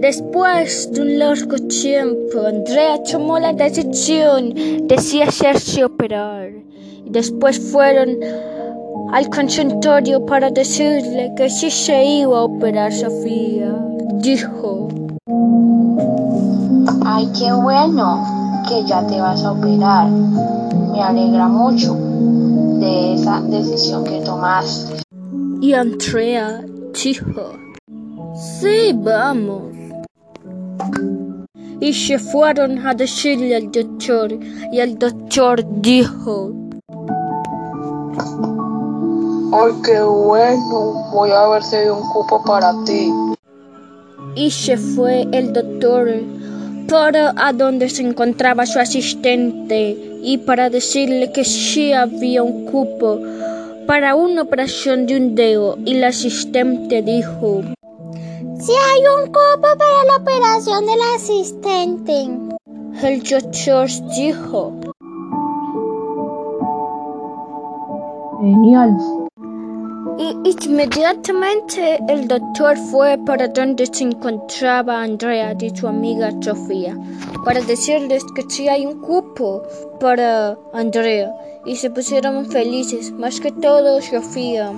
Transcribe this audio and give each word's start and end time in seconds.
Después 0.00 0.88
de 0.92 1.00
un 1.00 1.18
largo 1.18 1.56
tiempo, 1.56 2.46
Andrea 2.46 3.02
tomó 3.02 3.40
la 3.40 3.52
decisión 3.52 4.54
de 4.86 4.98
sí 4.98 5.20
hacerse 5.20 5.84
operar. 5.84 6.50
Y 7.04 7.10
después 7.10 7.58
fueron 7.58 8.18
al 9.12 9.28
consultorio 9.30 10.24
para 10.24 10.50
decirle 10.50 11.32
que 11.36 11.50
sí 11.50 11.70
se 11.70 12.04
iba 12.04 12.38
a 12.38 12.44
operar 12.44 12.92
Sofía. 12.92 13.74
Dijo, 14.20 14.88
Ay, 17.04 17.28
qué 17.36 17.52
bueno 17.52 18.62
que 18.68 18.84
ya 18.84 19.04
te 19.08 19.20
vas 19.20 19.42
a 19.44 19.52
operar. 19.52 20.08
Me 20.08 21.02
alegra 21.02 21.48
mucho 21.48 21.96
de 22.78 23.14
esa 23.14 23.40
decisión 23.40 24.04
que 24.04 24.20
tomaste. 24.20 25.02
y 25.60 25.72
Andrea 25.72 26.64
dijo, 27.02 27.52
sí, 28.38 28.92
vamos. 28.94 29.62
Y 31.80 31.92
se 31.92 32.18
fueron 32.18 32.86
a 32.86 32.94
decirle 32.94 33.54
al 33.56 33.70
doctor 33.70 34.32
y 34.72 34.80
el 34.80 34.98
doctor 34.98 35.64
dijo, 35.80 36.52
Ay, 39.52 39.72
qué 39.84 40.00
bueno. 40.02 41.10
Voy 41.12 41.30
a 41.30 41.48
ver 41.48 41.62
si 41.62 41.76
hay 41.76 41.88
un 41.88 42.02
cupo 42.12 42.42
para 42.44 42.72
ti. 42.84 43.12
y 44.34 44.50
se 44.50 44.76
fue 44.76 45.26
el 45.32 45.52
doctor 45.52 46.08
para 46.88 47.34
a 47.36 47.52
donde 47.52 47.88
se 47.88 48.02
encontraba 48.02 48.66
su 48.66 48.78
asistente 48.78 49.96
y 50.22 50.38
para 50.38 50.70
decirle 50.70 51.32
que 51.32 51.44
sí 51.44 51.92
había 51.92 52.42
un 52.42 52.64
cupo 52.66 53.20
para 53.86 54.14
una 54.14 54.42
operación 54.42 55.06
de 55.06 55.16
un 55.16 55.34
dedo 55.34 55.78
y 55.84 55.96
el 55.96 56.04
asistente 56.04 57.02
dijo, 57.02 57.62
Si 58.60 58.72
hay 58.72 59.02
un 59.16 59.26
cupo 59.26 59.68
para 59.78 60.04
la 60.04 60.16
operación 60.16 60.84
del 60.86 61.00
asistente. 61.14 62.28
el 63.02 63.22
doctor 63.22 63.88
dijo, 64.16 64.72
Genial. 68.40 68.96
Y 70.18 70.56
inmediatamente 70.66 72.00
el 72.08 72.26
doctor 72.26 72.76
fue 72.76 73.16
para 73.24 73.46
donde 73.46 73.86
se 73.86 74.02
encontraba 74.02 75.02
Andrea 75.02 75.56
y 75.60 75.70
su 75.70 75.86
amiga 75.86 76.32
Sofía 76.40 76.96
para 77.44 77.60
decirles 77.60 78.24
que 78.34 78.42
sí 78.48 78.68
hay 78.68 78.86
un 78.86 79.00
cupo 79.00 79.62
para 80.00 80.58
Andrea 80.72 81.32
y 81.64 81.76
se 81.76 81.90
pusieron 81.90 82.46
felices, 82.46 83.12
más 83.12 83.40
que 83.40 83.52
todo 83.52 84.02
Sofía, 84.02 84.72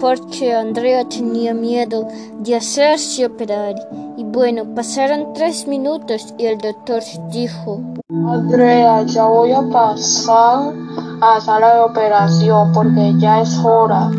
porque 0.00 0.52
Andrea 0.54 1.08
tenía 1.08 1.54
miedo 1.54 2.06
de 2.40 2.56
hacerse 2.56 3.26
operar. 3.26 3.74
Y 4.16 4.24
bueno, 4.24 4.64
pasaron 4.74 5.32
tres 5.34 5.66
minutos 5.66 6.34
y 6.38 6.46
el 6.46 6.58
doctor 6.58 7.02
dijo, 7.30 7.80
Andrea, 8.28 9.02
ya 9.02 9.24
voy 9.26 9.52
a 9.52 9.62
pasar 9.70 10.72
a 11.20 11.40
sala 11.40 11.74
de 11.74 11.80
operación 11.82 12.72
porque 12.72 13.12
ya 13.18 13.40
es 13.40 13.58
hora. 13.64 14.10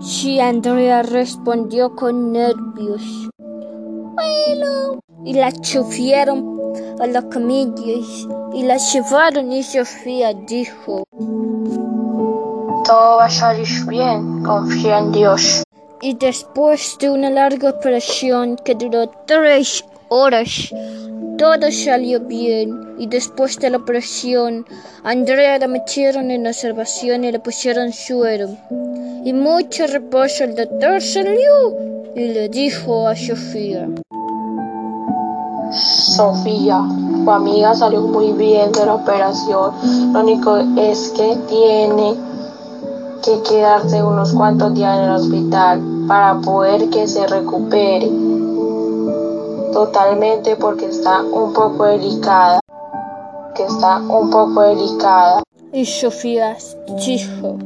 Sí, 0.00 0.40
Andrea 0.40 1.02
respondió 1.02 1.94
con 1.94 2.32
nervios. 2.32 3.28
Bueno. 3.38 5.00
Y 5.24 5.34
la 5.34 5.52
subieron 5.62 6.58
a 7.00 7.06
la 7.06 7.28
camilla 7.28 7.72
y- 7.86 8.28
y 8.54 8.62
la 8.64 8.76
llevaron 8.76 9.52
y 9.52 9.62
Sofía 9.62 10.32
dijo. 10.34 11.04
Todo 12.84 13.16
va 13.18 13.26
a 13.26 13.30
salir 13.30 13.68
bien. 13.86 14.42
Confía 14.42 14.98
en 14.98 15.12
Dios. 15.12 15.62
Y 16.00 16.14
después 16.14 16.96
de 16.98 17.10
una 17.10 17.30
larga 17.30 17.70
operación 17.70 18.56
que 18.64 18.74
duró 18.74 19.08
tres 19.26 19.84
horas, 20.08 20.72
todo 21.38 21.70
salió 21.70 22.20
bien. 22.20 22.94
Y 22.98 23.06
después 23.06 23.58
de 23.58 23.70
la 23.70 23.78
operación, 23.78 24.66
Andrea 25.04 25.58
la 25.58 25.68
metieron 25.68 26.30
en 26.30 26.46
observación 26.46 27.24
y 27.24 27.32
le 27.32 27.38
pusieron 27.38 27.92
suero. 27.92 28.48
Y 29.24 29.32
mucho 29.32 29.86
reposo 29.86 30.44
el 30.44 30.56
doctor 30.56 31.00
salió 31.00 31.76
y 32.16 32.28
le 32.28 32.48
dijo 32.48 33.06
a 33.06 33.14
Sofía. 33.14 33.88
Sofía, 35.72 36.82
tu 37.24 37.30
amiga 37.30 37.74
salió 37.74 38.02
muy 38.02 38.32
bien 38.32 38.72
de 38.72 38.84
la 38.84 38.94
operación. 38.94 39.72
Lo 40.12 40.20
único 40.20 40.56
es 40.76 41.12
que 41.16 41.36
tiene 41.48 42.31
que 43.22 43.40
quedarse 43.42 44.02
unos 44.02 44.32
cuantos 44.32 44.74
días 44.74 44.98
en 44.98 45.04
el 45.04 45.10
hospital 45.12 45.80
para 46.08 46.40
poder 46.40 46.90
que 46.90 47.06
se 47.06 47.26
recupere 47.26 48.10
totalmente 49.72 50.56
porque 50.56 50.86
está 50.86 51.22
un 51.22 51.52
poco 51.52 51.84
delicada. 51.84 52.60
Que 53.54 53.64
está 53.64 53.98
un 53.98 54.30
poco 54.30 54.62
delicada. 54.62 55.42
Y 55.72 55.86
Sofía 55.86 56.56
dijo. 57.06 57.58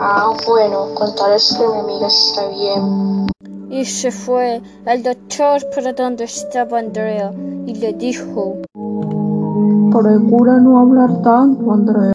Ah, 0.00 0.32
bueno, 0.46 0.94
contarles 0.94 1.56
que 1.56 1.66
mi 1.66 1.78
amiga 1.78 2.06
está 2.08 2.48
bien. 2.48 3.26
Y 3.70 3.84
se 3.84 4.10
fue 4.10 4.60
el 4.86 5.02
doctor 5.02 5.62
para 5.74 5.92
donde 5.92 6.24
estaba 6.24 6.78
Andrea 6.78 7.32
y 7.66 7.74
le 7.74 7.92
dijo. 7.92 8.56
Procura 9.92 10.56
no 10.58 10.78
hablar 10.80 11.22
tanto, 11.22 11.70
Andrea. 11.70 12.02